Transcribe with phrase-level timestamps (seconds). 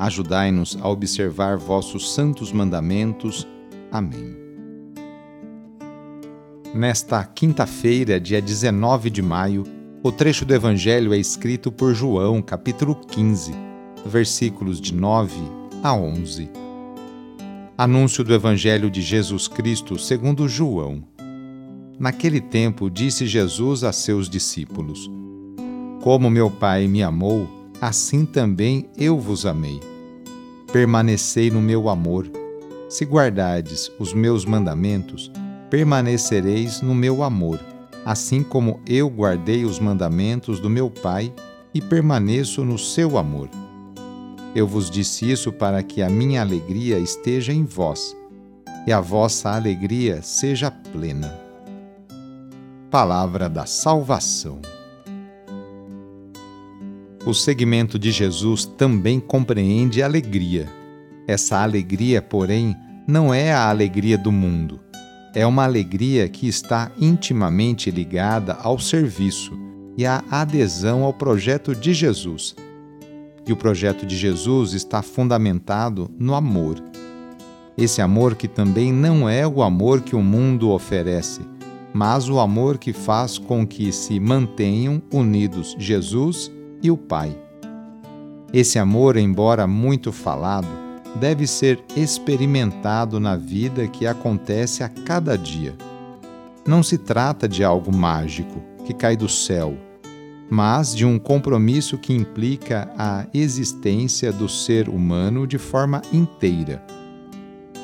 [0.00, 3.46] Ajudai-nos a observar vossos santos mandamentos.
[3.92, 4.34] Amém.
[6.74, 9.62] Nesta quinta-feira, dia 19 de maio,
[10.02, 13.52] o trecho do Evangelho é escrito por João, capítulo 15,
[14.06, 15.38] versículos de 9
[15.82, 16.48] a 11.
[17.76, 21.04] Anúncio do Evangelho de Jesus Cristo segundo João.
[21.98, 25.10] Naquele tempo disse Jesus a seus discípulos:
[26.02, 27.46] Como meu Pai me amou,
[27.82, 29.89] assim também eu vos amei
[30.72, 32.30] permanecei no meu amor.
[32.88, 35.30] Se guardardes os meus mandamentos,
[35.68, 37.60] permanecereis no meu amor,
[38.04, 41.32] assim como eu guardei os mandamentos do meu Pai
[41.74, 43.48] e permaneço no seu amor.
[44.54, 48.16] Eu vos disse isso para que a minha alegria esteja em vós
[48.86, 51.38] e a vossa alegria seja plena.
[52.90, 54.60] Palavra da Salvação.
[57.30, 60.68] O segmento de Jesus também compreende alegria.
[61.28, 62.74] Essa alegria, porém,
[63.06, 64.80] não é a alegria do mundo.
[65.32, 69.56] É uma alegria que está intimamente ligada ao serviço
[69.96, 72.56] e à adesão ao projeto de Jesus.
[73.46, 76.82] E o projeto de Jesus está fundamentado no amor.
[77.78, 81.42] Esse amor que também não é o amor que o mundo oferece,
[81.94, 86.50] mas o amor que faz com que se mantenham unidos Jesus
[86.82, 87.36] e o Pai.
[88.52, 90.68] Esse amor, embora muito falado,
[91.16, 95.74] deve ser experimentado na vida que acontece a cada dia.
[96.66, 99.76] Não se trata de algo mágico que cai do céu,
[100.50, 106.84] mas de um compromisso que implica a existência do ser humano de forma inteira.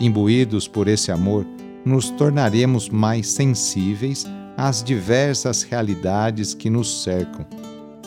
[0.00, 1.46] Imbuídos por esse amor,
[1.84, 4.26] nos tornaremos mais sensíveis
[4.56, 7.46] às diversas realidades que nos cercam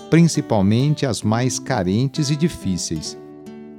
[0.09, 3.17] principalmente as mais carentes e difíceis,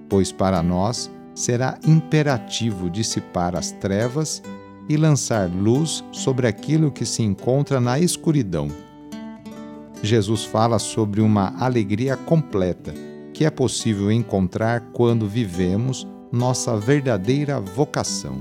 [0.09, 4.43] pois para nós será imperativo dissipar as trevas
[4.89, 8.69] e lançar luz sobre aquilo que se encontra na escuridão.
[10.03, 12.95] Jesus fala sobre uma alegria completa
[13.33, 18.41] que é possível encontrar quando vivemos nossa verdadeira vocação.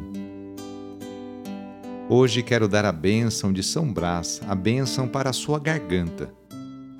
[2.10, 6.39] Hoje quero dar a bênção de São Brás, a bênção para a sua garganta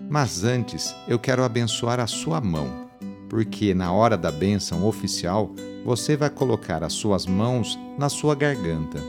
[0.10, 2.90] mas antes eu quero abençoar a sua mão,
[3.30, 5.54] porque na hora da bênção oficial
[5.86, 9.00] você vai colocar as suas mãos na sua garganta.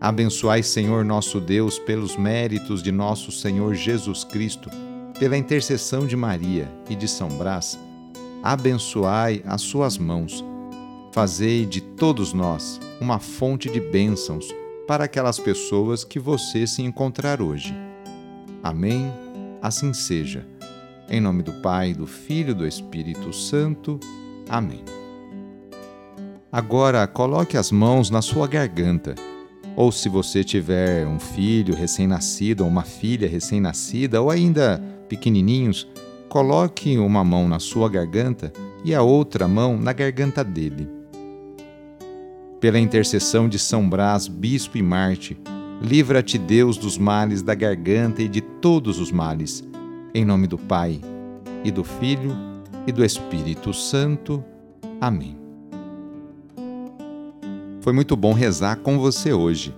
[0.00, 4.70] Abençoai, Senhor nosso Deus, pelos méritos de nosso Senhor Jesus Cristo,
[5.18, 7.78] pela intercessão de Maria e de São Brás,
[8.42, 10.44] abençoai as suas mãos.
[11.12, 14.48] Fazei de todos nós uma fonte de bênçãos
[14.86, 17.74] para aquelas pessoas que você se encontrar hoje.
[18.62, 19.21] Amém
[19.62, 20.44] assim seja.
[21.08, 24.00] Em nome do Pai, do Filho e do Espírito Santo.
[24.48, 24.82] Amém.
[26.50, 29.14] Agora coloque as mãos na sua garganta.
[29.76, 35.88] Ou se você tiver um filho recém-nascido ou uma filha recém-nascida ou ainda pequenininhos,
[36.28, 38.52] coloque uma mão na sua garganta
[38.84, 40.88] e a outra mão na garganta dele.
[42.60, 45.38] Pela intercessão de São Brás, bispo e Marte,
[45.82, 49.64] Livra-te, Deus, dos males da garganta e de todos os males.
[50.14, 51.00] Em nome do Pai,
[51.64, 52.36] e do Filho,
[52.86, 54.44] e do Espírito Santo.
[55.00, 55.36] Amém.
[57.80, 59.74] Foi muito bom rezar com você hoje.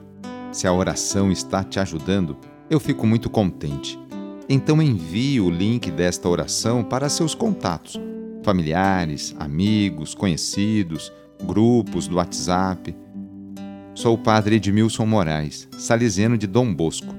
[0.52, 2.36] Se a oração está te ajudando,
[2.68, 3.98] eu fico muito contente.
[4.46, 7.98] Então envie o link desta oração para seus contatos,
[8.42, 11.10] familiares, amigos, conhecidos,
[11.42, 12.94] grupos do WhatsApp
[13.94, 17.14] Sou o padre Edmilson Moraes, salesiano de Dom Bosco,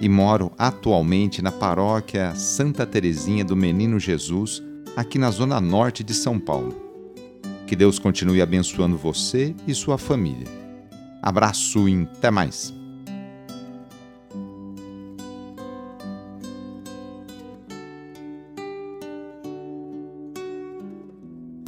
[0.00, 4.62] e moro atualmente na paróquia Santa Terezinha do Menino Jesus,
[4.96, 6.80] aqui na zona norte de São Paulo.
[7.66, 10.46] Que Deus continue abençoando você e sua família.
[11.20, 12.79] Abraço e até mais.